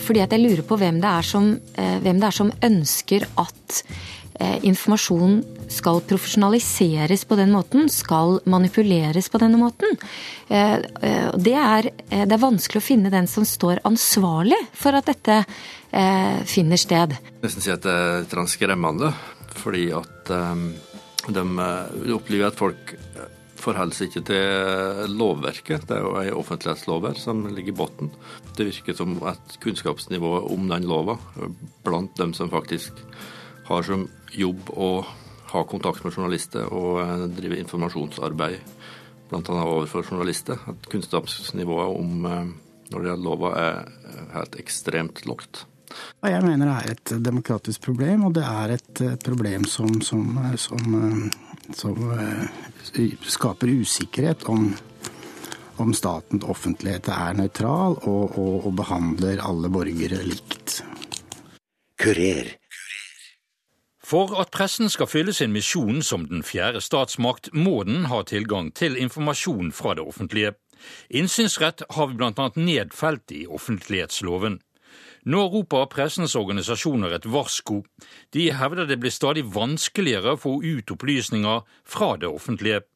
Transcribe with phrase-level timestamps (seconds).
[0.00, 3.82] fordi at jeg lurer på hvem det er som, hvem det er som ønsker at
[4.64, 9.98] informasjon skal profesjonaliseres på den måten, skal manipuleres på denne måten.
[10.48, 15.40] Det er, det er vanskelig å finne den som står ansvarlig for at dette
[16.48, 17.16] finner sted.
[17.18, 19.10] Jeg nesten si at det er skremmende,
[19.58, 20.32] fordi at
[21.28, 21.44] de
[22.14, 22.94] opplever at folk
[23.68, 25.86] forholder seg ikke til lovverket.
[25.88, 28.12] Det er jo en offentlighetslov her som ligger i bunnen.
[28.56, 31.18] Det virker som at kunnskapsnivået om den lova
[31.86, 33.04] blant dem som faktisk
[33.68, 34.90] har som jobb å
[35.52, 38.58] ha kontakt med journalister og eh, drive informasjonsarbeid,
[39.30, 39.40] bl.a.
[39.64, 42.54] overfor journalister, at kunnskapsnivået om eh,
[42.88, 43.82] når det gjelder lova er
[44.32, 45.66] helt ekstremt lavt.
[46.24, 50.36] Jeg mener det er et demokratisk problem, og det er et eh, problem som, som,
[50.60, 50.98] som,
[51.76, 51.98] som
[53.28, 54.70] skaper usikkerhet om,
[55.76, 60.82] om og offentlighet er nøytral og, og, og behandler alle borgere likt.
[61.98, 62.54] Kurer.
[64.08, 68.70] For at pressen skal fylle sin misjon som den fjerde statsmakt, må den ha tilgang
[68.72, 70.54] til informasjon fra det offentlige.
[71.10, 72.46] Innsynsrett har vi bl.a.
[72.56, 74.60] nedfelt i offentlighetsloven.
[75.28, 77.82] Nå roper pressens organisasjoner et varsko.
[78.32, 82.86] De hevder det blir stadig vanskeligere å få ut opplysninger fra det offentlige.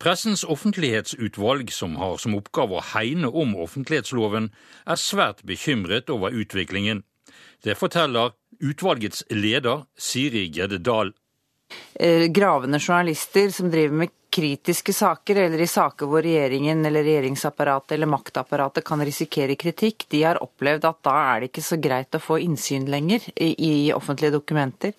[0.00, 4.48] Pressens offentlighetsutvalg, som har som oppgave å hegne om offentlighetsloven,
[4.88, 7.02] er svært bekymret over utviklingen.
[7.60, 8.32] Det forteller
[8.64, 11.12] utvalgets leder Siri Gjedde Dahl.
[11.94, 17.96] Eh, gravende journalister som driver med kritiske saker, eller i saker hvor regjeringen eller regjeringsapparatet
[17.96, 22.14] eller maktapparatet kan risikere kritikk, de har opplevd at da er det ikke så greit
[22.16, 24.94] å få innsyn lenger i, i offentlige dokumenter.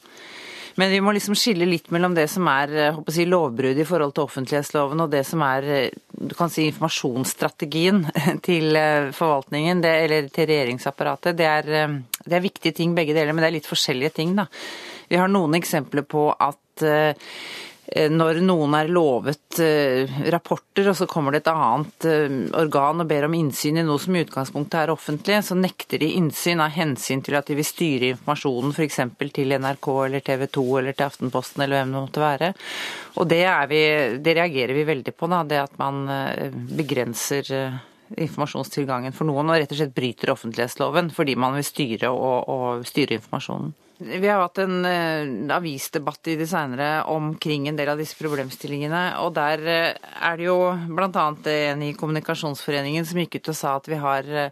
[0.79, 4.23] Men vi må liksom skille litt mellom det som er si, lovbrudd i forhold til
[4.23, 5.67] offentlighetsloven, og det som er
[6.11, 8.05] du kan si, informasjonsstrategien
[8.47, 11.35] til eh, forvaltningen, det, eller til regjeringsapparatet.
[11.39, 14.35] Det er, eh, det er, viktige ting begge deler, men det er litt forskjellige ting.
[14.39, 14.47] da.
[15.11, 20.95] Vi har noen eksempler på at eh, Eh, når noen er lovet eh, rapporter, og
[20.95, 24.21] så kommer det et annet eh, organ og ber om innsyn i noe som i
[24.23, 28.71] utgangspunktet er offentlig, så nekter de innsyn av hensyn til at de vil styre informasjonen
[28.71, 29.01] f.eks.
[29.35, 32.53] til NRK eller TV 2 eller til Aftenposten eller hvem det måtte være.
[33.19, 33.43] Og det,
[33.73, 33.83] vi,
[34.23, 36.05] det reagerer vi veldig på, da, det at man
[36.71, 37.51] begrenser
[38.15, 42.87] informasjonstilgangen for noen og rett og slett bryter offentlighetsloven fordi man vil styre og, og
[42.87, 43.75] styre informasjonen.
[44.01, 49.03] Vi har hatt en uh, avisdebatt i det senere omkring en del av disse problemstillingene.
[49.21, 50.57] og Der uh, er det jo
[50.89, 51.27] bl.a.
[51.53, 54.49] en i Kommunikasjonsforeningen som gikk ut og sa at vi har uh,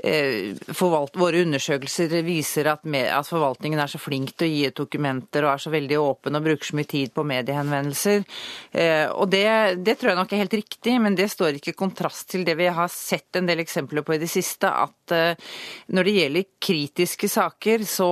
[0.00, 4.78] Forvalt, våre undersøkelser viser at, med, at, forvaltningen er så flink til å gi ut
[4.80, 8.24] dokumenter og er så veldig åpen og bruker så mye tid på mediehenvendelser.
[8.72, 9.44] Eh, og det,
[9.84, 12.56] det, tror jeg nok er helt riktig, men det står ikke i kontrast til det
[12.56, 15.50] vi har sett en del eksempler på i det siste, at eh,
[15.92, 18.10] når det gjelder kritiske saker, så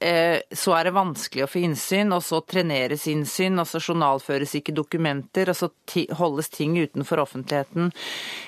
[0.00, 4.72] så er det vanskelig å få innsyn, og så treneres innsyn, og så journalføres ikke
[4.72, 5.68] dokumenter, og så
[6.16, 7.90] holdes ting utenfor offentligheten.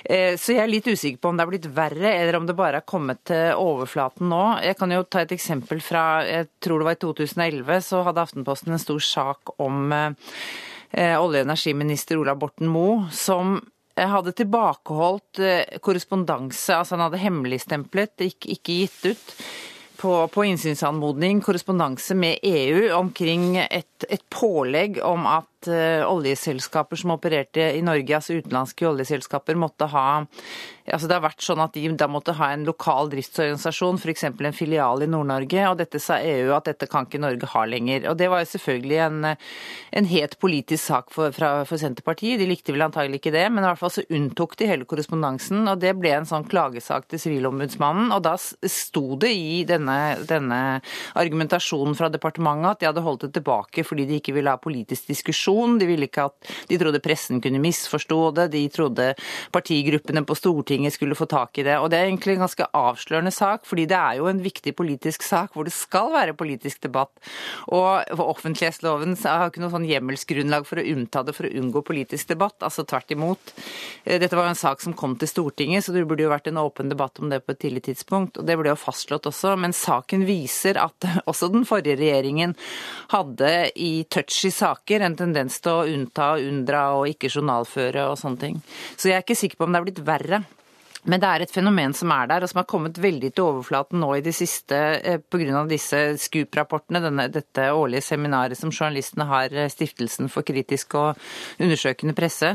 [0.05, 2.57] Eh, så jeg er litt usikker på om det er blitt verre, eller om det
[2.57, 4.45] bare er kommet til overflaten nå.
[4.65, 8.25] Jeg kan jo ta et eksempel fra jeg tror det var i 2011, så hadde
[8.25, 13.59] Aftenposten en stor sak om eh, olje- og energiminister Ola Borten Moe, som
[13.93, 15.43] hadde tilbakeholdt
[15.85, 19.35] korrespondanse, altså han hadde hemmeligstemplet, ikke gitt ut
[20.03, 27.15] på, på innsynsanmodning korrespondanse med EU omkring et, et pålegg om at uh, oljeselskaper som
[27.17, 30.07] opererte i Norge, altså utenlandske oljeselskaper, måtte ha
[30.91, 34.25] altså Det har vært sånn at de da måtte ha en lokal driftsorganisasjon, f.eks.
[34.27, 35.67] en filial i Nord-Norge.
[35.71, 38.09] og Dette sa EU at dette kan ikke Norge ha lenger.
[38.11, 39.29] og Det var jo selvfølgelig en,
[40.01, 42.41] en het politisk sak for, fra, for, Senterpartiet.
[42.41, 45.63] De likte vel antagelig ikke det, men i hvert fall så unntok de hele korrespondansen.
[45.71, 48.11] og Det ble en sånn klagesak til Sivilombudsmannen.
[48.17, 50.61] og Da sto det i denne, denne
[51.15, 55.09] argumentasjonen fra departementet at de hadde holdt det tilbake fordi de ikke ville ha politisk
[55.11, 55.79] diskusjon informasjon.
[55.79, 58.49] De ville ikke at de trodde pressen kunne misforstå det.
[58.53, 59.15] De trodde
[59.53, 61.79] partigruppene på Stortinget skulle få tak i det.
[61.79, 65.23] Og det er egentlig en ganske avslørende sak, fordi det er jo en viktig politisk
[65.23, 67.13] sak hvor det skal være politisk debatt.
[67.69, 72.33] Og offentlighetsloven har ikke noe sånn hjemmelsgrunnlag for å unnta det for å unngå politisk
[72.33, 72.61] debatt.
[72.63, 73.55] Altså tvert imot.
[74.05, 76.51] Eh, dette var jo en sak som kom til Stortinget, så det burde jo vært
[76.51, 78.39] en åpen debatt om det på et tidlig tidspunkt.
[78.39, 79.55] Og det ble jo fastslått også.
[79.61, 82.57] Men saken viser at også den forrige regjeringen
[83.13, 88.19] hadde i touchy saker en tendens tendens til å unnta, unndra og ikke journalføre og
[88.21, 88.59] sånne ting.
[88.97, 90.45] Så jeg er ikke sikker på om det er blitt verre.
[91.03, 93.99] Men det er et fenomen som er der, og som har kommet veldig til overflaten
[93.99, 95.65] nå i det siste eh, pga.
[95.67, 101.19] disse Scoop-rapportene, dette årlige seminaret som journalistene har, eh, Stiftelsen for kritisk og
[101.59, 102.53] undersøkende presse.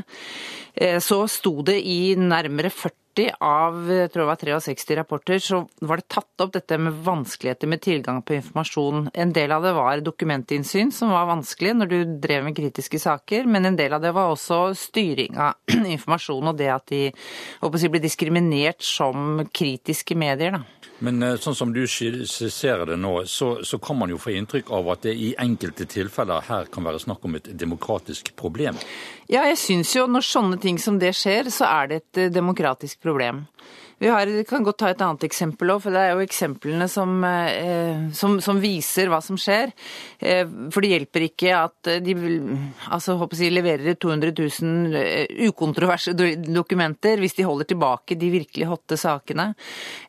[0.74, 5.40] Eh, så sto det i nærmere 40 40 av jeg tror det var 63 rapporter
[5.42, 9.10] så var det tatt opp dette med vanskeligheter med tilgang på informasjon.
[9.14, 13.50] En del av det var dokumentinnsyn, som var vanskelig når du drev med kritiske saker,
[13.50, 15.58] men en del av det var også styring av
[15.96, 20.60] informasjon og det at de si, ble diskriminert som kritiske medier.
[20.60, 20.77] da.
[21.06, 24.72] Men eh, sånn som du skisserer det nå, så, så, kan man jo få inntrykk
[24.74, 28.80] av at det i enkelte tilfeller her kan være snakk om et demokratisk problem.
[29.30, 32.34] Ja, jeg syns jo når sånne ting som det skjer, så er det et eh,
[32.34, 33.46] demokratisk problem.
[33.98, 37.16] Vi har, kan godt ta et annet eksempel òg, for det er jo eksemplene som,
[37.26, 39.72] eh, som, som, viser hva som skjer.
[40.22, 42.14] Eh, for det hjelper ikke at de
[42.94, 49.00] altså, jeg, leverer 200 000 eh, ukontroverse dokumenter hvis de holder tilbake de virkelig hotte
[49.02, 49.48] sakene.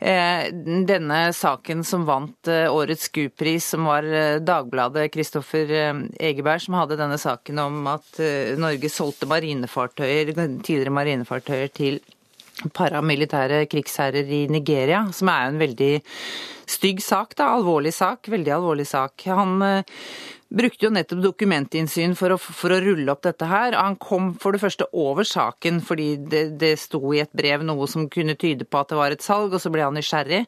[0.04, 0.52] Eh,
[0.88, 7.00] denne saken som vant eh, årets SKU-pris, som var eh, Dagbladet, Kristoffer Egeberg, som hadde
[7.00, 8.20] denne saken om at
[8.60, 12.00] Norge solgte marinefartøyer, tidligere marinefartøyer til
[12.74, 15.92] paramilitære krigsherrer i Nigeria, som er en veldig
[16.68, 19.24] stygg sak, da, alvorlig sak, veldig alvorlig sak.
[19.30, 19.62] Han
[20.48, 23.76] brukte jo nettopp dokumentinnsyn for å, for å, rulle opp dette her.
[23.76, 27.88] Han kom for det første over saken fordi det, det sto i et brev noe
[27.90, 30.44] som kunne tyde på at det var et salg, og så ble han nysgjerrig.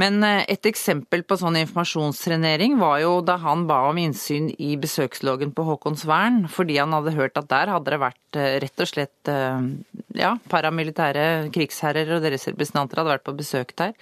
[0.00, 4.74] Men eh, et eksempel på sånn informasjonstrenering var jo da han ba om innsyn i
[4.80, 8.90] besøksloggen på Håkonsvern, fordi han hadde hørt at der hadde det vært eh, rett og
[8.90, 9.70] slett eh,
[10.16, 13.92] ja, paramilitære krigsherrer og deres representanter hadde vært på besøk der.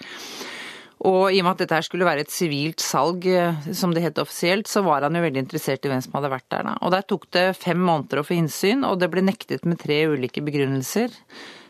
[1.03, 4.05] Og i og med at dette her skulle være et sivilt salg, eh, som det
[4.05, 6.63] het offisielt, så var han jo veldig interessert i hvem som hadde vært der.
[6.69, 6.77] Da.
[6.79, 9.99] Og der tok det fem måneder å få innsyn, og det ble nektet med tre
[10.13, 11.11] ulike begrunnelser.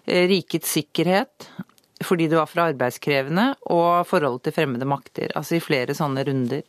[0.06, 1.50] Eh, rikets sikkerhet,
[2.04, 5.34] fordi det var for arbeidskrevende, og forholdet til fremmede makter.
[5.34, 6.66] Altså i flere sånne runder.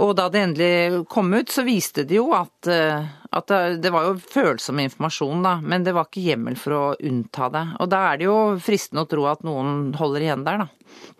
[0.00, 4.10] Og da det endelig kom ut, så viste det jo at, eh, at det, var
[4.10, 5.56] jo følsom informasjon, da.
[5.64, 7.64] Men det var ikke hjemmel for å unnta det.
[7.80, 10.70] Og da er det jo fristende å tro at noen holder igjen der, da.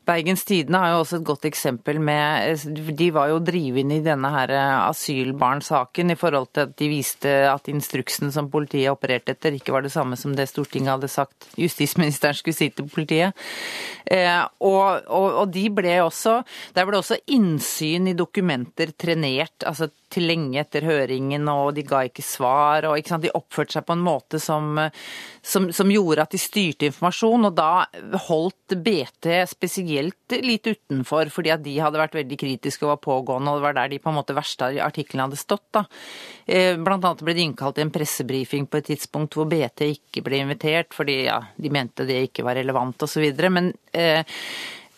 [0.05, 2.65] Bergens Tidende har jo også et godt eksempel med
[2.99, 4.51] De var jo drivende i denne her
[4.89, 9.87] asylbarnsaken i forhold til at de viste at instruksen som politiet opererte etter, ikke var
[9.87, 13.39] det samme som det Stortinget hadde sagt justisministeren skulle si til politiet.
[14.05, 16.41] Eh, og, og, og de ble også
[16.75, 19.63] Der ble også innsyn i dokumenter trenert.
[19.65, 22.87] altså til lenge etter høringen, og de ga ikke svar.
[22.89, 24.79] og ikke De oppførte seg på en måte som,
[25.43, 27.49] som, som, gjorde at de styrte informasjon.
[27.49, 27.87] Og da
[28.29, 33.53] holdt BT spesielt litt utenfor, fordi at de hadde vært veldig kritiske og var pågående.
[33.53, 35.69] Og det var der de på en måte verste artiklene hadde stått.
[35.73, 35.87] da.
[36.47, 40.25] Eh, blant annet ble de innkalt til en pressebrifing på et tidspunkt hvor BT ikke
[40.27, 43.27] ble invitert, fordi ja, de mente det ikke var relevant osv.
[43.53, 44.25] Men eh,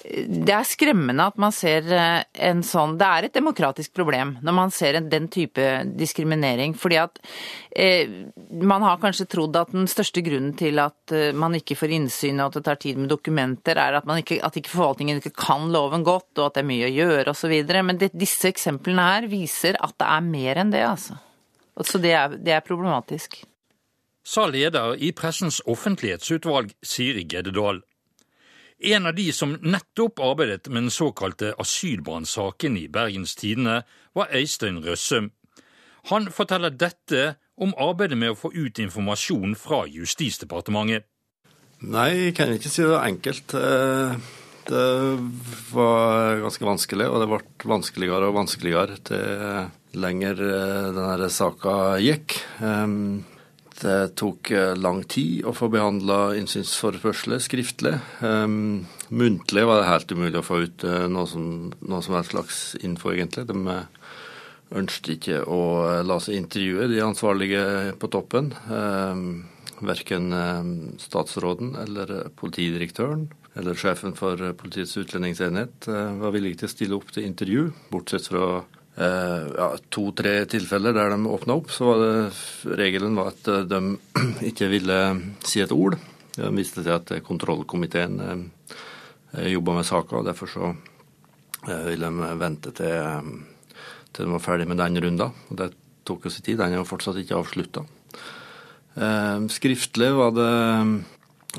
[0.04, 4.56] det er skremmende at man ser eh, en sånn Det er et demokratisk problem når
[4.56, 5.64] man ser den type
[5.96, 6.74] diskriminering.
[6.76, 7.20] Fordi at
[7.70, 8.10] eh,
[8.60, 12.42] man har kanskje trodd at den største grunnen til at eh, man ikke får innsyn
[12.42, 15.70] og at det tar tid med dokumenter, er at, ikke, at ikke forvaltningen ikke kan
[15.72, 17.56] loven godt og at det er mye å gjøre osv.
[17.88, 21.16] Men det, disse eksemplene her viser at det er mer enn det, altså.
[21.80, 23.40] Så det er, det er problematisk.
[24.24, 27.82] Sa leder i Pressens offentlighetsutvalg, Siri Geddedal.
[28.84, 33.82] En av de som nettopp arbeidet med den såkalte asylbrannsaken i Bergens Tidende,
[34.12, 35.30] var Øystein Røssum.
[36.10, 41.08] Han forteller dette om arbeidet med å få ut informasjon fra Justisdepartementet.
[41.80, 43.54] Nei, jeg kan ikke si det var enkelt.
[43.56, 44.20] Eh,
[44.68, 44.84] det
[45.72, 47.40] var ganske vanskelig, og det ble
[47.72, 52.36] vanskeligere og vanskeligere til lenger eh, denne saka gikk.
[53.80, 57.96] Det tok eh, lang tid å få behandla innsynsforførselet skriftlig.
[58.22, 61.48] Um, muntlig var det helt umulig å få ut uh, noe, som,
[61.82, 63.48] noe som helst slags info, egentlig.
[63.50, 64.12] De uh,
[64.78, 65.60] ønsket ikke å
[66.06, 67.64] la seg intervjue, de ansvarlige
[67.98, 68.52] på toppen.
[68.70, 69.26] Um,
[69.84, 70.30] verken
[71.02, 73.26] statsråden eller politidirektøren
[73.58, 78.46] eller sjefen for Politiets utlendingsenhet var villige til å stille opp til intervju, bortsett fra
[78.62, 83.64] Eh, ja, to-tre tilfeller der de åpna opp, så var det regelen var at eh,
[83.66, 83.80] de
[84.50, 84.98] ikke ville
[85.46, 85.98] si et ord.
[86.34, 90.74] Det viste seg at kontrollkomiteen eh, jobba med saka, og derfor så
[91.64, 93.28] ville de vente til,
[94.12, 95.30] til de var ferdig med den runda.
[95.48, 95.70] Og det
[96.04, 96.58] tok jo sin tid.
[96.60, 97.86] Den er fortsatt ikke avslutta.
[99.48, 100.50] Skriftlig var det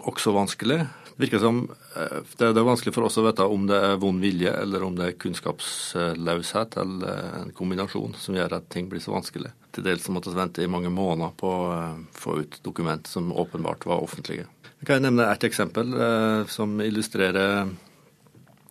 [0.05, 0.83] også vanskelig.
[1.15, 1.61] Det virker som
[1.95, 4.97] eh, det er vanskelig for oss å vite om det er vond vilje eller om
[4.97, 9.51] det er kunnskapsløshet eller en kombinasjon som gjør at ting blir så vanskelig.
[9.71, 13.31] Til dels måtte vi vente i mange måneder på å eh, få ut dokument som
[13.31, 14.45] åpenbart var offentlige.
[14.81, 17.71] Jeg kan nevne ett eksempel eh, som illustrerer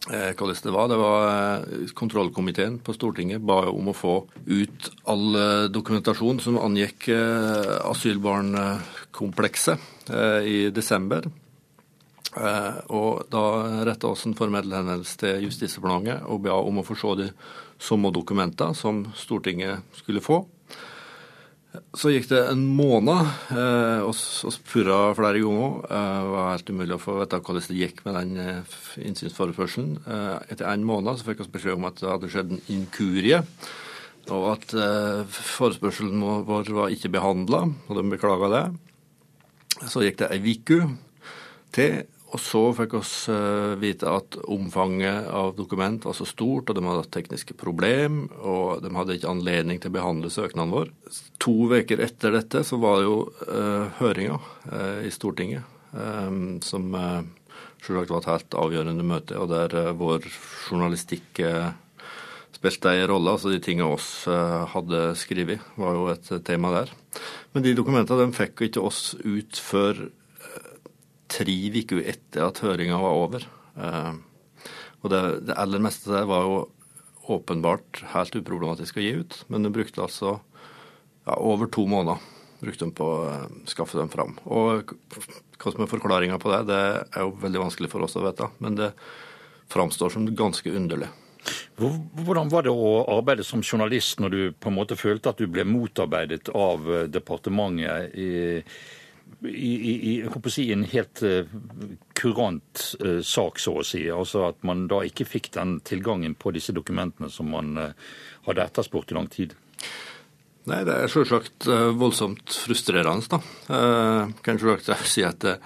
[0.05, 0.89] hvordan det var.
[0.93, 1.65] Det var
[1.97, 5.33] Kontrollkomiteen på Stortinget ba om å få ut all
[5.73, 7.09] dokumentasjon som angikk
[7.89, 9.81] asylbarnkomplekset
[10.45, 11.25] i desember.
[12.35, 13.45] Og da
[13.87, 17.29] retta oss en formell henvendelse til Justisdepartementet og ba om å få se de
[17.83, 20.43] samme dokumenter som Stortinget skulle få.
[21.95, 25.81] Så gikk det en måned, eh, og så purra flere ganger.
[25.89, 28.77] Eh, det var helt umulig å få vite hvordan det gikk med den eh,
[29.09, 29.97] innsynsforespørselen.
[30.51, 33.43] Etter en måned så fikk vi beskjed om at det hadde skjedd en inkurie,
[34.33, 34.71] og at
[35.37, 38.65] forespørselen vår var ikke behandla, og de beklaga det.
[39.91, 40.79] Så gikk det ei uke
[41.75, 46.75] til, og så fikk vi eh, vite at omfanget av dokument var så stort, og
[46.75, 50.91] de hadde hatt tekniske problem, og de hadde ikke anledning til å behandle søknaden vår.
[51.45, 55.63] To uker etter dette så var det jo uh, høringa uh, i Stortinget,
[55.95, 57.23] um, som uh,
[57.85, 61.39] selvsagt var et helt avgjørende møte, og der uh, vår journalistikk
[62.55, 63.37] spilte ei rolle.
[63.37, 66.91] Altså de tingene oss hadde skrevet, var jo et tema der.
[67.53, 70.07] Men de dokumentene de fikk ikke oss ut før
[71.35, 73.49] tre uker etter at høringa var over.
[73.75, 74.13] Eh,
[75.03, 76.61] og det, det aller meste der var jo
[77.35, 80.39] åpenbart helt uproblematisk å gi ut, men de brukte altså
[81.25, 82.21] ja, over to måneder
[82.65, 84.37] brukte de på å eh, skaffe dem fram.
[84.45, 84.95] Og
[85.59, 88.49] hva som er forklaringa på det, det er jo veldig vanskelig for oss å vite,
[88.65, 88.93] men det
[89.73, 91.11] framstår som ganske underlig.
[91.77, 95.49] Hvordan var det å arbeide som journalist når du på en måte følte at du
[95.51, 98.15] ble motarbeidet av eh, departementet?
[98.17, 98.31] i
[99.45, 99.75] i,
[100.13, 101.45] i, i en helt uh,
[102.13, 104.05] kurant uh, sak, så å si.
[104.11, 108.13] Altså at man da ikke fikk den tilgangen på disse dokumentene som man uh,
[108.49, 109.55] hadde etterspurt i lang tid.
[110.65, 114.31] Nei, det er selvsagt voldsomt frustrerende, da.
[114.41, 115.59] Kan selvsagt si at det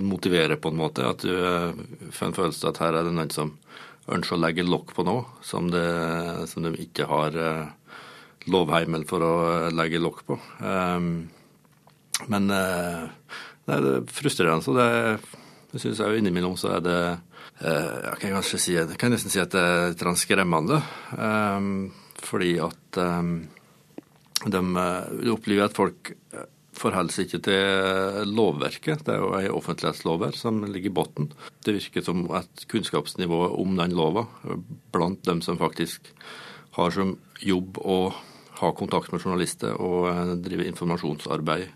[0.00, 1.04] motiverer på en måte.
[1.04, 1.36] At du
[2.16, 3.52] får en følelse av at her er det noen som
[4.08, 5.84] ønsker å legge lokk på noe som, det,
[6.48, 7.36] som de ikke har
[8.48, 9.34] lovheimel for å
[9.74, 10.40] legge lokk på.
[10.64, 11.26] Um,
[12.24, 13.04] men eh,
[13.66, 14.64] det er frustrerende.
[14.64, 16.98] Så det, syns jeg innimellom så er det
[17.60, 20.80] eh, Jeg kan kanskje si, jeg kan nesten si at det er litt skremmende.
[21.16, 21.70] Eh,
[22.26, 22.98] fordi at
[24.46, 26.14] de, de opplever at folk
[26.76, 29.04] forholder seg ikke til lovverket.
[29.04, 31.28] Det er jo en offentlighetslov her som ligger i bunnen.
[31.64, 34.26] Det virker som et kunnskapsnivå om den lova
[34.96, 36.10] blant dem som faktisk
[36.76, 38.00] har som jobb å
[38.56, 41.68] ha kontakt med journalister og drive informasjonsarbeid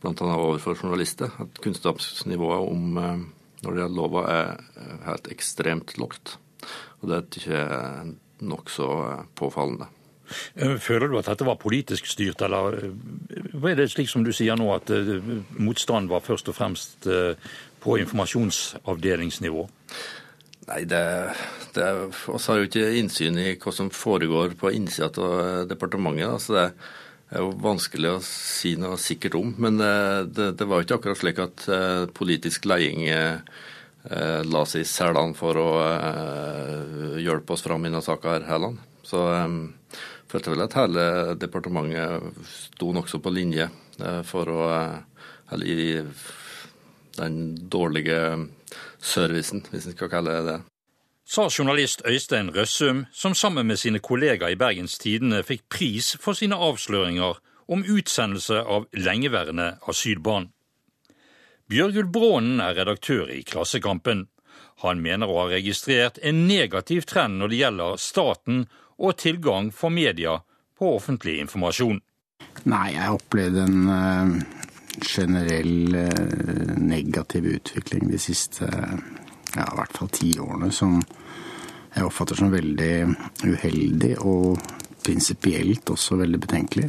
[0.00, 0.36] bl.a.
[0.36, 3.22] overfor journalister, at kunnskapsnivået om eh,
[3.62, 4.50] når det gjelder lova, er
[4.80, 6.36] eh, helt ekstremt lavt.
[7.00, 7.64] Og det er ikke
[8.48, 9.90] nokså eh, påfallende.
[10.78, 14.68] Føler du at dette var politisk styrt, eller er det slik som du sier nå,
[14.76, 14.92] at
[15.58, 17.08] motstand var først og fremst
[17.82, 19.64] på informasjonsavdelingsnivå?
[20.70, 21.02] Nei, det,
[21.74, 21.86] det
[22.30, 26.46] oss har jo ikke innsyn i hva som foregår på innsida av departementet.
[26.46, 26.66] Da, det,
[27.30, 29.50] det er jo vanskelig å si noe sikkert om.
[29.58, 33.42] Men eh, det, det var jo ikke akkurat slik at eh, politisk leding eh,
[34.46, 35.68] la seg i selene for å
[37.20, 38.78] hjelpe oss fram i denne saka her heller.
[39.02, 40.00] Så jeg
[40.30, 41.04] følte vel at hele
[41.38, 43.66] departementet sto nokså på linje
[44.24, 44.60] for å
[45.50, 46.02] Eller i
[47.18, 47.36] den
[47.68, 48.20] dårlige
[49.00, 50.60] servicen, hvis en skal kalle det det
[51.30, 56.34] sa journalist Øystein Røssum, som sammen med sine kollegaer i Bergens Tidende fikk pris for
[56.34, 57.38] sine avsløringer
[57.70, 60.48] om utsendelse av lengeværende asylbarn.
[61.70, 64.26] Bjørgul Brånen er redaktør i Klassekampen.
[64.82, 68.64] Han mener å ha registrert en negativ trend når det gjelder staten
[68.98, 70.40] og tilgang for media
[70.78, 72.00] på offentlig informasjon.
[72.66, 74.59] Nei, jeg opplevde en uh,
[74.98, 81.00] generell uh, negativ utvikling de siste ja, i hvert fall ti årene som
[81.90, 82.92] jeg oppfatter som veldig
[83.50, 84.60] uheldig og
[85.02, 86.88] prinsipielt også veldig betenkelig.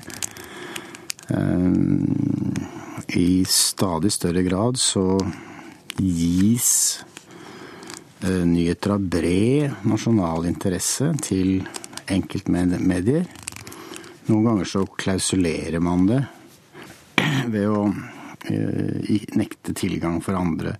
[1.32, 1.72] Eh,
[3.18, 5.06] I stadig større grad så
[5.98, 6.72] gis
[8.22, 11.64] eh, nyheter av bred nasjonal interesse til
[12.12, 13.26] enkeltmedier.
[14.30, 16.22] Noen ganger så klausulerer man det
[17.54, 17.84] ved å
[18.50, 20.78] eh, nekte tilgang for andre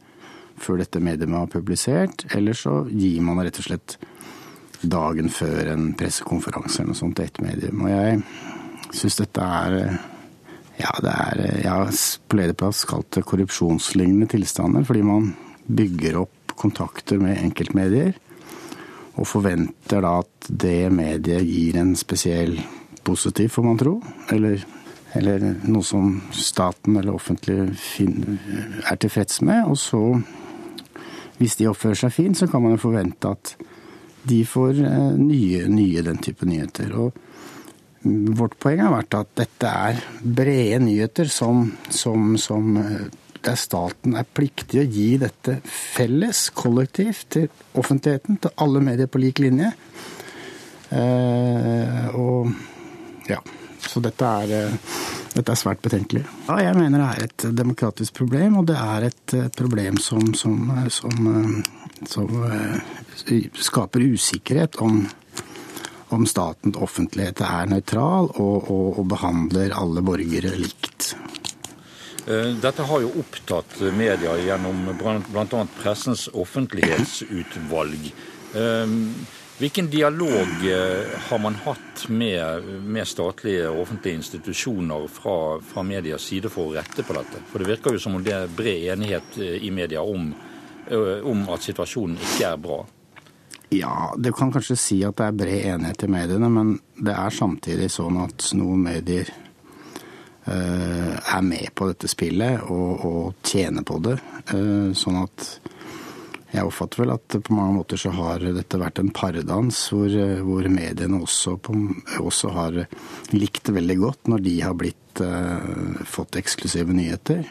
[0.62, 3.98] før dette mediet var publisert, eller så gir man rett og slett
[4.82, 7.84] dagen før en pressekonferanse eller noe sånt til ett medium.
[7.86, 8.22] Og jeg
[8.98, 9.78] syns dette er
[10.82, 11.90] ja, det er Jeg har
[12.28, 15.34] på lederplass kalt det korrupsjonslignende tilstander, fordi man
[15.68, 18.16] bygger opp kontakter med enkeltmedier
[19.20, 22.56] og forventer da at det mediet gir en spesiell
[23.06, 23.96] positiv, får man tro,
[24.34, 24.64] eller,
[25.18, 27.58] eller noe som staten eller offentlig
[28.00, 29.66] er tilfreds med.
[29.68, 30.02] Og så,
[31.40, 33.56] hvis de oppfører seg fint, så kan man jo forvente at
[34.30, 36.94] de får eh, nye, nye den type nyheter.
[36.94, 37.12] Og
[38.38, 43.10] vårt poeng har vært at dette er brede nyheter som, som, som eh,
[43.42, 49.22] der staten er pliktig å gi dette felles, kollektivt, til offentligheten, til alle medier på
[49.22, 49.72] lik linje.
[50.92, 52.52] Eh, og
[53.30, 53.42] ja,
[53.88, 54.98] så dette er, eh,
[55.34, 56.26] dette er svært betenkelig.
[56.48, 60.34] Ja, jeg mener det er et demokratisk problem, og det er et eh, problem som,
[60.38, 61.64] som, som,
[62.08, 62.36] som
[63.62, 65.04] skaper usikkerhet om
[66.12, 71.14] om og offentlighet er nøytral og, og, og behandler alle borgere likt.
[72.28, 75.62] Eh, dette har jo opptatt media gjennom bl.a.
[75.80, 78.12] Pressens offentlighetsutvalg.
[79.62, 85.84] Eh, hvilken dialog eh, har man hatt med, med statlige og offentlige institusjoner fra, fra,
[85.84, 87.44] medias side for å rette på dette?
[87.52, 90.34] For det virker jo som om det er bred enighet i media om,
[91.24, 92.80] om at situasjonen ikke er bra.
[93.70, 97.30] Ja, du kan kanskje si at det er bred enighet i mediene, men det er
[97.32, 99.30] samtidig sånn at noen medier
[100.50, 104.18] uh, er med på dette spillet og, og tjener på det.
[104.52, 105.48] Uh, sånn at
[106.52, 110.12] jeg oppfatter vel at på mange måter så har dette vært en paredans, hvor,
[110.44, 111.76] hvor mediene også, på,
[112.20, 112.84] også, har
[113.32, 117.46] likt det veldig godt når de har blitt, uh, fått eksklusive nyheter.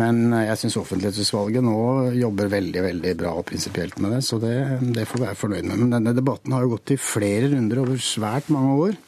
[0.00, 1.78] Men jeg syns Offentlighetsutvalget nå
[2.18, 4.56] jobber veldig veldig bra og prinsipielt med det, så det,
[4.96, 5.82] det får vi være fornøyd med.
[5.84, 8.98] Men denne debatten har jo gått i flere runder over svært mange år.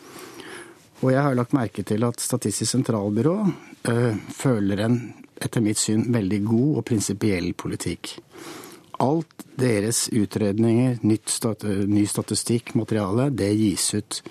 [1.02, 3.34] Og jeg har lagt merke til at Statistisk sentralbyrå
[3.90, 5.00] øh, føler en,
[5.42, 8.14] etter mitt syn, veldig god og prinsipiell politikk.
[9.02, 10.98] Alt deres utredninger,
[11.28, 14.22] stat, ny statistikk, materiale, det gis ut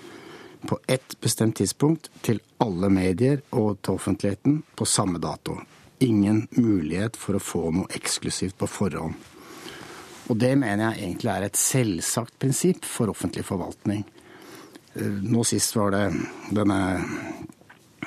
[0.66, 5.60] på ett bestemt tidspunkt til alle medier og til offentligheten på samme dato.
[6.02, 9.14] Ingen mulighet for å få noe eksklusivt på forhånd.
[10.26, 14.02] Og det mener jeg egentlig er et selvsagt prinsipp for offentlig forvaltning.
[15.22, 16.06] Nå sist var det
[16.56, 16.80] denne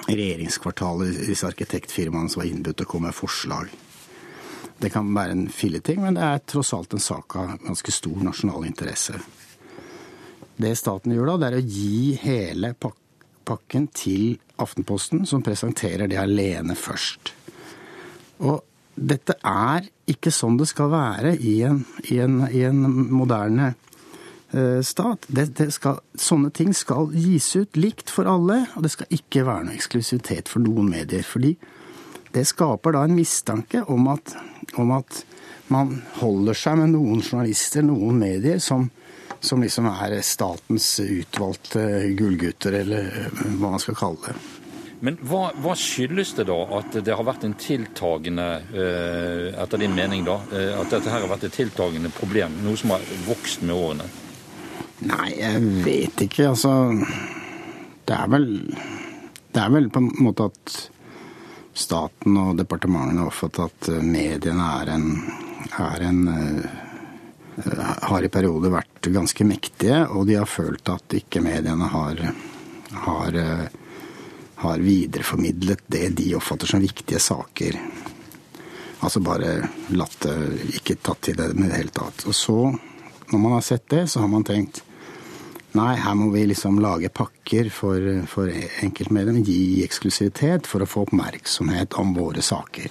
[0.10, 3.72] regjeringskvartalet, disse arkitektfirmaene som var innbudt til å komme med forslag.
[4.80, 8.22] Det kan være en filleting, men det er tross alt en sak av ganske stor
[8.24, 9.20] nasjonal interesse.
[10.60, 16.20] Det staten gjør da, det er å gi hele pakken til Aftenposten, som presenterer det
[16.20, 17.34] alene først.
[18.44, 18.64] Og
[18.96, 23.74] dette er ikke sånn det skal være i en, i en, i en moderne
[24.52, 25.26] Eh, stat.
[25.28, 29.44] Det, det skal, sånne ting skal gis ut likt for alle, og det skal ikke
[29.46, 31.22] være noe eksklusivitet for noen medier.
[31.24, 31.54] fordi
[32.36, 34.36] det skaper da en mistanke om at,
[34.78, 35.24] om at
[35.74, 38.88] man holder seg med noen journalister, noen medier, som,
[39.40, 41.84] som liksom er statens utvalgte
[42.18, 43.12] gullgutter, eller
[43.58, 44.38] hva man skal kalle det.
[45.00, 49.96] Men hva, hva, skyldes det da at det har vært en tiltagende, eh, etter din
[49.96, 53.64] mening da, eh, at dette her har vært et tiltagende problem, noe som har vokst
[53.64, 54.10] med årene?
[55.08, 56.50] Nei, jeg vet ikke.
[56.50, 56.74] Altså
[58.04, 60.74] Det er vel Det er vel på en måte at
[61.80, 65.08] staten og departementene har oppfattet at mediene er en,
[65.80, 66.80] er en uh,
[68.10, 72.22] har i perioder vært ganske mektige, og de har følt at ikke mediene har,
[73.06, 73.66] har, uh,
[74.64, 77.80] har videreformidlet det de oppfatter som viktige saker.
[79.00, 79.54] Altså bare
[79.96, 80.36] latt det
[80.76, 82.26] Ikke tatt til det med det hele tatt.
[82.28, 82.58] Og så,
[83.32, 84.82] når man har sett det, så har man tenkt
[85.78, 91.04] Nei, her må vi liksom lage pakker for, for enkeltmedlemmer, gi eksklusivitet for å få
[91.06, 92.90] oppmerksomhet om våre saker.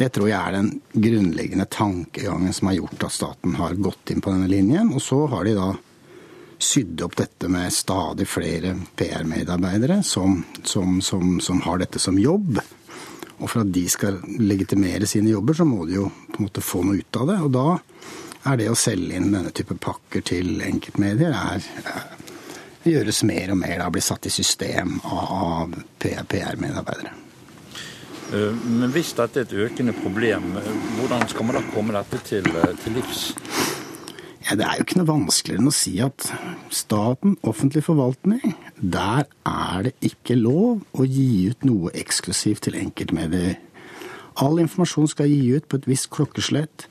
[0.00, 4.22] Det tror jeg er den grunnleggende tankegangen som har gjort at staten har gått inn
[4.24, 4.90] på denne linjen.
[4.96, 5.68] Og så har de da
[6.60, 12.58] sydd opp dette med stadig flere PR-medarbeidere som, som, som, som, har dette som jobb.
[13.40, 16.64] Og for at de skal legitimere sine jobber, så må de jo på en måte
[16.64, 17.38] få noe ut av det.
[17.44, 17.66] Og da
[18.48, 22.20] er det å selge inn denne type pakker til enkeltmedier er, er
[22.88, 23.76] gjøres mer og mer.
[23.76, 27.12] Det har satt i system av PR-medarbeidere.
[28.30, 30.54] Eh, men hvis dette er et økende problem,
[30.98, 33.32] hvordan skal man da komme dette til, eh, til livs?
[34.48, 36.32] Ja, det er jo ikke noe vanskeligere enn å si at
[36.70, 43.58] staten, offentlig forvaltning, der er det ikke lov å gi ut noe eksklusivt til enkeltmedier.
[44.36, 46.86] All informasjon skal gi ut på et visst klokkeslett.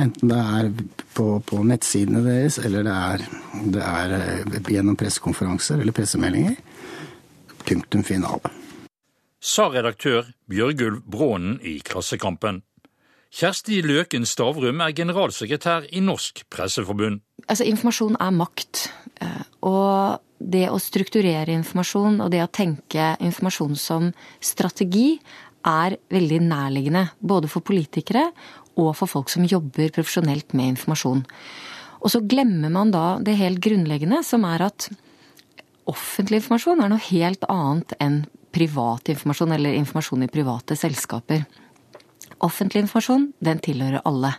[0.00, 0.70] Enten det er
[1.14, 3.24] på, på nettsidene deres, eller det er,
[3.74, 6.56] det er eh, gjennom pressekonferanser eller pressemeldinger.
[7.66, 8.52] Punktum finale.
[9.40, 12.62] Sa redaktør Bjørgulv Brånen i Klassekampen.
[13.30, 17.20] Kjersti Løken Stavrum er generalsekretær i Norsk Presseforbund.
[17.46, 18.88] Altså, Informasjon er makt.
[19.22, 24.10] Eh, og det å strukturere informasjon og det å tenke informasjon som
[24.40, 25.20] strategi
[25.68, 27.04] er veldig nærliggende.
[27.20, 28.30] Både for politikere
[28.88, 31.22] og for folk som jobber profesjonelt med informasjon.
[32.00, 34.88] Og så glemmer man da det helt grunnleggende, som er at
[35.90, 38.22] offentlig informasjon er noe helt annet enn
[38.54, 41.44] privat informasjon eller informasjon i private selskaper.
[42.46, 44.32] Offentlig informasjon, den tilhører alle.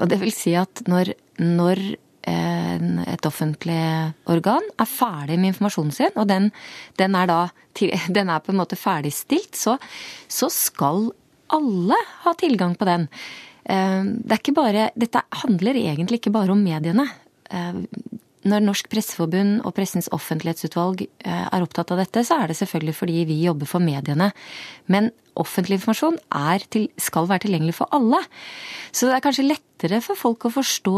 [0.00, 1.82] Og det vil si at når, når
[2.30, 3.80] et offentlig
[4.30, 6.50] organ er ferdig med informasjonen sin, og den,
[7.00, 7.40] den, er, da,
[8.18, 9.76] den er på en måte ferdigstilt, så,
[10.28, 11.10] så skal
[11.56, 13.06] alle ha tilgang på den.
[13.70, 17.04] Det er ikke bare, dette handler egentlig ikke bare om mediene
[18.48, 22.96] når Norsk Presseforbund og Pressens offentlighetsutvalg eh, er opptatt av dette, så er det selvfølgelig
[22.96, 24.30] fordi vi jobber for mediene.
[24.92, 25.10] Men
[25.40, 26.18] offentlig informasjon
[26.72, 28.22] til, skal være tilgjengelig for alle.
[28.92, 30.96] Så det er kanskje lettere for folk å forstå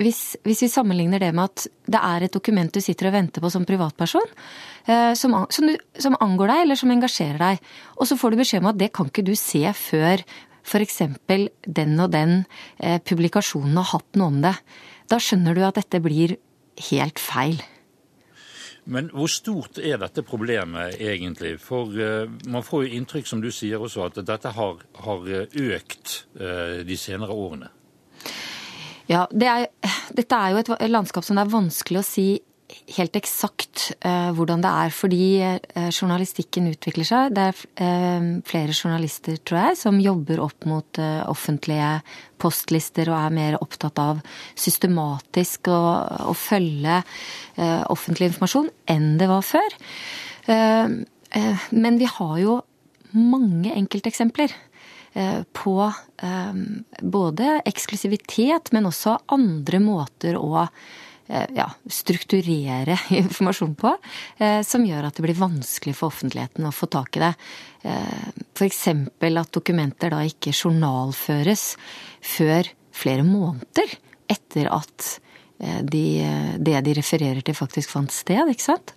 [0.00, 3.44] hvis, hvis, vi sammenligner det med at det er et dokument du sitter og venter
[3.44, 4.34] på som privatperson,
[4.88, 8.64] eh, som, som, som angår deg eller som engasjerer deg, og så får du beskjed
[8.64, 10.24] om at det kan ikke du se før
[10.66, 11.00] f.eks.
[11.66, 12.42] den og den
[12.78, 14.56] eh, publikasjonen har hatt noe om det.
[15.10, 16.36] Da skjønner du at dette blir
[16.90, 17.62] helt feil.
[18.86, 21.56] Men hvor stort er dette problemet egentlig?
[21.58, 26.12] For uh, man får jo inntrykk, som du sier også, at dette har, har økt
[26.38, 27.72] uh, de senere årene.
[29.10, 29.68] Ja, det er,
[30.16, 32.28] dette er jo et landskap som det er vanskelig å si
[32.96, 37.34] helt eksakt uh, hvordan det er, fordi uh, journalistikken utvikler seg.
[37.36, 42.00] Det er uh, flere journalister, tror jeg, som jobber opp mot offentlige
[42.42, 44.22] postlister og er mer opptatt av
[44.58, 45.80] systematisk å,
[46.30, 46.98] å følge
[47.92, 49.76] offentlig informasjon enn det var før.
[50.46, 52.58] men vi har jo
[53.16, 54.52] mange enkelteksempler
[55.56, 55.74] på
[57.00, 60.66] både eksklusivitet, men også andre måter å
[61.28, 63.96] Eh, ja, strukturere informasjon på,
[64.38, 67.32] eh, som gjør at det blir vanskelig for offentligheten å få tak i det.
[67.82, 68.82] Eh, F.eks.
[68.86, 71.72] at dokumenter da ikke journalføres
[72.22, 73.98] før flere måneder
[74.30, 75.16] etter at
[75.56, 76.20] de,
[76.60, 78.50] det de refererer til, faktisk fant sted.
[78.52, 78.90] ikke sant?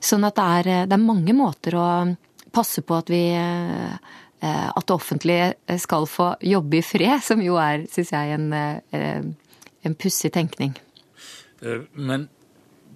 [0.00, 1.88] Sånn at det er, det er mange måter å
[2.56, 3.20] passe på at vi
[4.40, 9.34] at det offentlige skal få jobbe i fred, som jo er, syns jeg, en,
[9.84, 10.74] en pussig tenkning.
[11.62, 12.28] Eh, men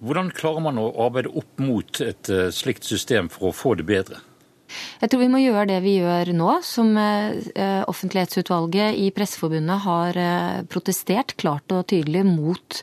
[0.03, 3.87] hvordan klarer man å arbeide opp mot et eh, slikt system for å få det
[3.89, 4.21] bedre?
[4.99, 10.17] Jeg tror vi må gjøre det vi gjør nå, som eh, Offentlighetsutvalget i Presseforbundet har
[10.71, 12.81] protestert klart og tydelig mot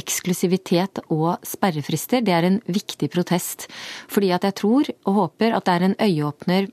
[0.00, 2.22] eksklusivitet og sperrefrister.
[2.24, 3.66] Det er en viktig protest.
[4.10, 6.70] Fordi at jeg tror og håper at det er en øyeåpner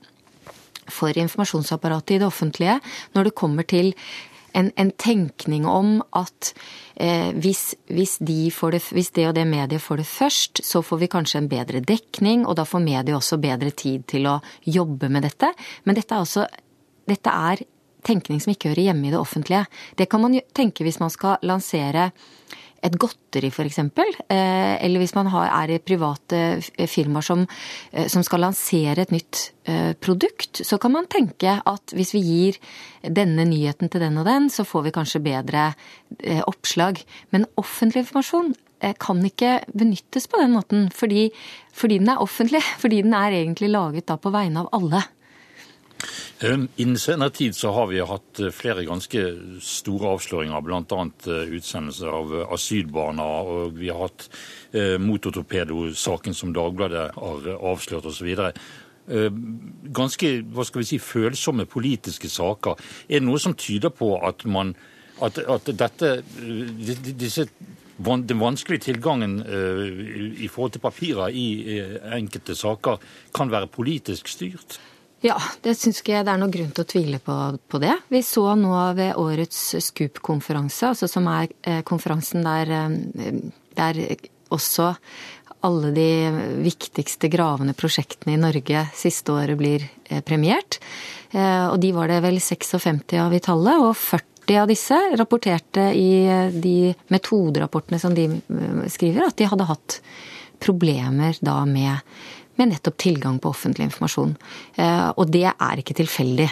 [0.92, 2.78] for informasjonsapparatet i det offentlige
[3.14, 3.94] når det kommer til
[4.56, 6.52] en, en tenkning om at
[6.96, 11.02] eh, hvis, hvis, de det, hvis, det, og det mediet får det først, så får
[11.02, 15.10] vi kanskje en bedre dekning, og da får mediet også bedre tid til å jobbe
[15.12, 15.52] med dette.
[15.84, 16.46] Men dette er også
[17.08, 17.64] dette er
[18.04, 19.64] tenkning som ikke hører hjemme i det offentlige.
[19.96, 22.10] Det kan man tenke hvis man skal lansere
[22.84, 26.60] et godteri f.eks., eh, eller hvis man er i private
[26.90, 27.44] firmaer som,
[27.92, 32.22] eh, som, skal lansere et nytt eh, produkt, så kan man tenke at hvis vi
[32.22, 32.60] gir
[33.02, 35.72] denne nyheten til den og den, så får vi kanskje bedre
[36.48, 37.02] oppslag.
[37.34, 38.54] Men offentlig informasjon
[39.02, 41.28] kan ikke benyttes på den måten, fordi,
[41.74, 42.62] fordi den er offentlig.
[42.82, 45.02] Fordi den er egentlig laget på vegne av alle.
[46.40, 49.22] Innen senere tid så har vi hatt eh, flere ganske
[49.64, 50.82] store avsløringer, bl.a.
[50.86, 53.24] utsendelser utsendelse av eh, asylbarna.
[53.42, 54.28] og Vi har hatt
[55.00, 58.28] motortorpedosaken som Dagbladet har avslørt osv.
[59.96, 62.76] Ganske hva skal vi si, følsomme politiske saker.
[63.08, 64.74] Er det noe som tyder på at, man,
[65.24, 66.12] at, at dette,
[67.08, 67.48] disse
[67.98, 69.40] den vanskelige tilgangen
[70.36, 71.80] i forhold til papirer i
[72.20, 73.00] enkelte saker
[73.34, 74.78] kan være politisk styrt?
[75.24, 77.94] Ja, det syns ikke jeg det er noen grunn til å tvile på, på det.
[78.12, 83.40] Vi så nå ved årets Scoop-konferanse, altså som er eh, konferansen der, eh,
[83.78, 83.98] der
[84.54, 84.92] også
[85.66, 86.10] alle de
[86.62, 90.78] viktigste gravende prosjektene i Norge siste året blir eh, premiert.
[91.28, 96.24] Og de var det vel 56 av i tallet, og 40 av disse rapporterte i
[96.54, 98.24] de metoderapportene som de
[98.88, 99.98] skriver, at de hadde hatt
[100.64, 102.00] problemer da med
[102.58, 104.34] med nettopp tilgang på offentlig informasjon.
[104.76, 106.48] Eh, og det er ikke tilfeldig.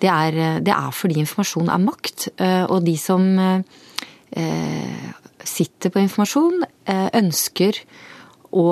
[0.00, 5.10] Det er, det er fordi informasjon er makt, eh, og de som eh,
[5.44, 7.76] sitter på informasjon, ønsker
[8.54, 8.70] å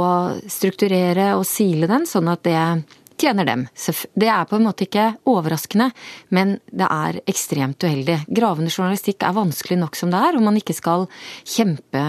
[0.51, 2.63] strukturere og sile den sånn at det
[3.19, 3.65] tjener dem.
[4.15, 5.89] Det er på en måte ikke overraskende,
[6.35, 8.21] men det er ekstremt uheldig.
[8.31, 11.07] Gravende journalistikk er vanskelig nok som det er, om man ikke skal
[11.43, 12.05] kjempe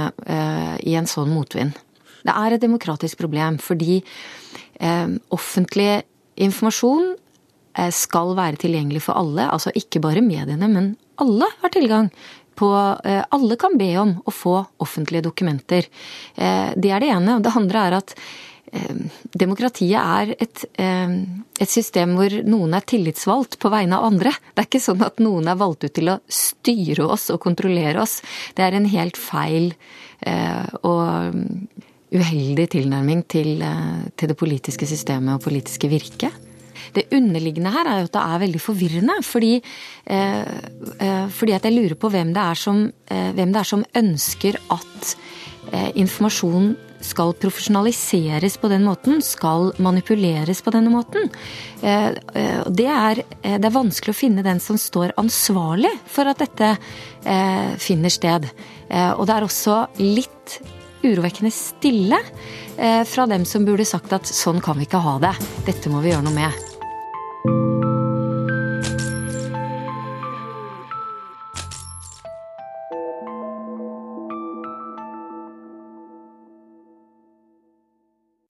[0.85, 1.77] i en sånn motvind.
[2.25, 3.99] Det er et demokratisk problem fordi
[4.79, 6.01] eh, offentlig
[6.39, 7.13] informasjon
[7.77, 9.47] eh, skal være tilgjengelig for alle.
[9.49, 12.11] Altså ikke bare mediene, men alle har tilgang.
[12.59, 15.87] På, eh, alle kan be om å få offentlige dokumenter.
[16.35, 17.37] Eh, det er det ene.
[17.37, 18.15] Og det andre er at
[18.69, 24.29] Demokratiet er et, et, system hvor noen er tillitsvalgt på vegne av andre.
[24.29, 28.03] Det er ikke sånn at noen er valgt ut til å styre oss og kontrollere
[28.03, 28.19] oss.
[28.53, 29.71] Det er en helt feil
[30.85, 31.33] og
[32.13, 33.63] uheldig tilnærming til,
[34.17, 36.49] til det politiske systemet og politiske virket.
[36.95, 39.15] Det underliggende her er jo at det er veldig forvirrende.
[39.25, 39.53] Fordi,
[40.05, 45.15] eh, fordi at jeg lurer på hvem det, som, eh, det er som, ønsker at
[45.73, 51.29] eh, informasjon skal profesjonaliseres på den måten, skal manipuleres på denne måten.
[51.79, 56.73] Det er, det er vanskelig å finne den som står ansvarlig for at dette
[57.79, 58.49] finner sted.
[59.15, 60.59] Og det er også litt
[61.03, 62.19] urovekkende stille
[63.07, 65.35] fra dem som burde sagt at sånn kan vi ikke ha det.
[65.67, 66.68] Dette må vi gjøre noe med.